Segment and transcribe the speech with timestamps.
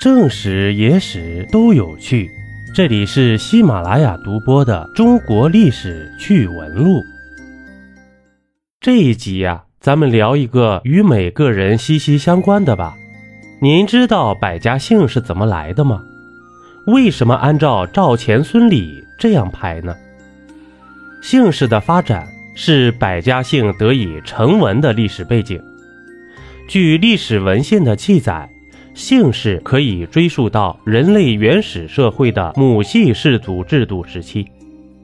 [0.00, 2.30] 正史、野史都有趣。
[2.74, 7.00] 这里是喜马拉雅独播的《中国历史趣闻录》。
[8.80, 12.94] 这一集呀，咱们聊一个与每个人息息相关的吧。
[13.60, 16.02] 您知道百家姓是怎么来的吗？
[16.86, 19.94] 为什么按照赵钱孙李这样排呢？
[21.20, 25.62] 姓氏的发展是百家姓得以成文的历史背景。
[26.66, 28.48] 据历史文献的记载。
[28.94, 34.46] 姓氏可以追溯到人类原始社会的母系氏族制度时期。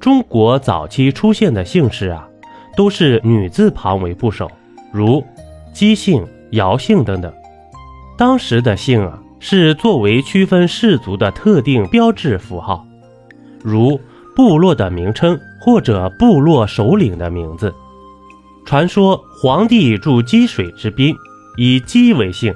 [0.00, 2.28] 中国早期出现的姓氏啊，
[2.76, 4.50] 都是女字旁为部首，
[4.92, 5.24] 如
[5.72, 7.32] 姬姓、姚姓等等。
[8.16, 12.86] 当时的姓啊，是作为区分氏族的特定标志符号，
[13.62, 14.00] 如
[14.36, 17.74] 部落的名称或者部落首领的名字。
[18.64, 21.16] 传说黄帝住积水之滨，
[21.56, 22.54] 以姬为姓。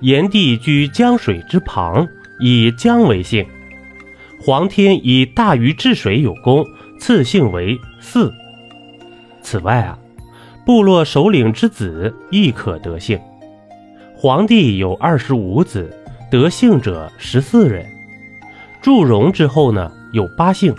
[0.00, 2.06] 炎帝居江水之旁，
[2.38, 3.44] 以江为姓；
[4.38, 6.64] 黄天以大禹治水有功，
[7.00, 8.30] 赐姓为嗣。
[9.40, 9.98] 此外啊，
[10.66, 13.18] 部落首领之子亦可得姓。
[14.14, 15.90] 黄帝有二十五子，
[16.30, 17.86] 得姓者十四人。
[18.82, 20.74] 祝融之后呢，有八姓，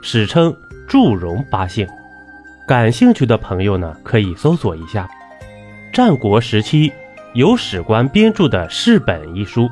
[0.00, 0.54] 史称
[0.88, 1.86] 祝融八姓。
[2.66, 5.06] 感兴趣的朋友呢，可以搜索一下。
[5.92, 6.90] 战国时期。
[7.34, 9.70] 由史官编著的《世本》一书，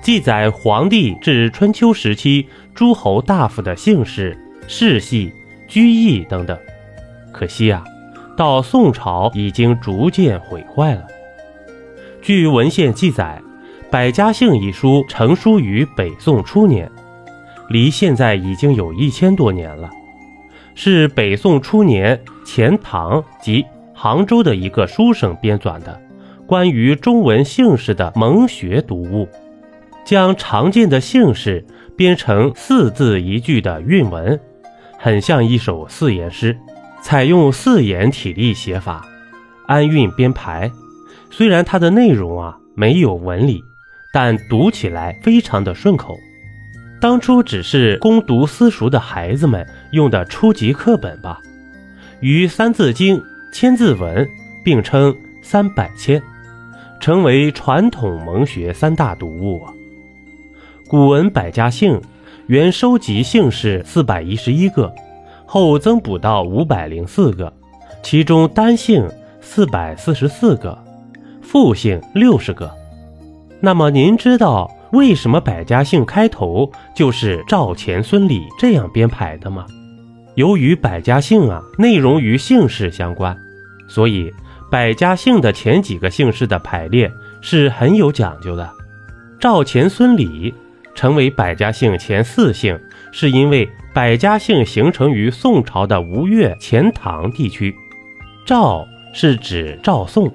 [0.00, 5.30] 记载黄帝至春秋时期诸侯大夫的姓氏、世系、
[5.68, 6.58] 居邑等等。
[7.30, 7.84] 可惜啊，
[8.34, 11.02] 到宋朝已经逐渐毁坏了。
[12.22, 13.42] 据文献记载，
[13.90, 16.90] 《百家姓》一书成书于北宋初年，
[17.68, 19.90] 离现在已经有一千多年了，
[20.74, 26.00] 是北宋初年钱塘及杭州的一个书生编纂的。
[26.52, 29.26] 关于中文姓氏的蒙学读物，
[30.04, 31.64] 将常见的姓氏
[31.96, 34.38] 编成四字一句的韵文，
[34.98, 36.54] 很像一首四言诗，
[37.02, 39.08] 采用四言体例写法，
[39.66, 40.70] 安韵编排。
[41.30, 43.64] 虽然它的内容啊没有文理，
[44.12, 46.18] 但读起来非常的顺口。
[47.00, 51.40] 当初只是攻读私塾的孩子们用的初级课本吧，
[52.20, 53.16] 与《三字经》
[53.54, 54.22] 《千字文》
[54.62, 56.22] 并称三百千。
[57.02, 59.60] 成为传统蒙学三大读物。
[60.86, 62.00] 古文百家姓
[62.46, 64.94] 原收集姓氏四百一十一个，
[65.44, 67.52] 后增补到五百零四个，
[68.04, 69.10] 其中单姓
[69.40, 70.78] 四百四十四个，
[71.42, 72.70] 复姓六十个。
[73.58, 79.66] 那么您知道为什么百家姓开头就是赵钱孙李这样编排的吗？
[80.36, 83.36] 由于百家姓啊内容与姓氏相关，
[83.88, 84.32] 所以。
[84.72, 87.12] 百家姓的前几个姓氏的排列
[87.42, 88.70] 是很有讲究的。
[89.38, 90.54] 赵钱孙李
[90.94, 92.80] 成为百家姓前四姓，
[93.12, 97.74] 是因为百家姓形成于宋朝的吴越钱塘地区。
[98.46, 100.32] 赵是指赵宋，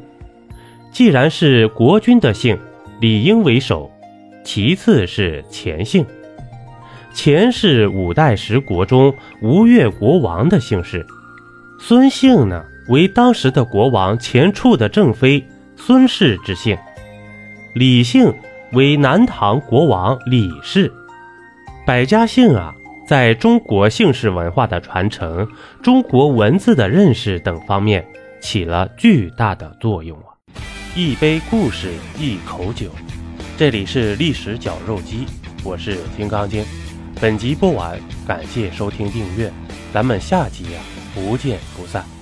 [0.91, 2.55] 既然是国君的姓，
[3.01, 3.91] 理应为首，
[4.43, 6.05] 其次是钱姓。
[7.11, 9.11] 钱是五代十国中
[9.41, 11.03] 吴越国王的姓氏，
[11.79, 12.63] 孙姓呢？
[12.87, 16.77] 为当时的国王钱俶的正妃孙氏之姓，
[17.73, 18.33] 李姓
[18.71, 20.91] 为南唐国王李氏。
[21.85, 22.73] 百家姓啊，
[23.05, 25.47] 在中国姓氏文化的传承、
[25.83, 28.05] 中国文字的认识等方面
[28.39, 30.31] 起了巨大的作用啊！
[30.95, 32.89] 一杯故事，一口酒，
[33.57, 35.25] 这里是历史绞肉机，
[35.63, 36.63] 我是金刚经。
[37.19, 39.51] 本集播完，感谢收听订阅，
[39.93, 40.79] 咱们下集啊，
[41.13, 42.16] 不见不散。